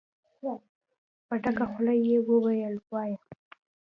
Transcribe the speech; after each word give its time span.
په 1.27 1.35
ډکه 1.43 1.65
خوله 1.71 1.93
يې 2.07 2.17
وويل: 2.27 2.75
وايه! 2.91 3.17